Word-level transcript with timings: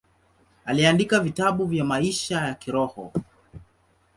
Aliandika 0.65 1.19
vitabu 1.19 1.65
vya 1.65 1.83
maisha 1.83 2.41
ya 2.41 2.53
kiroho. 2.53 3.13